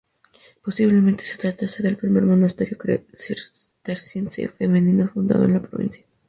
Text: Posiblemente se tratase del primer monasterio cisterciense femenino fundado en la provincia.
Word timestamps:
Posiblemente 0.63 1.23
se 1.23 1.37
tratase 1.37 1.83
del 1.83 1.95
primer 1.95 2.23
monasterio 2.23 2.75
cisterciense 3.13 4.47
femenino 4.49 5.07
fundado 5.07 5.45
en 5.45 5.53
la 5.53 5.61
provincia. 5.61 6.03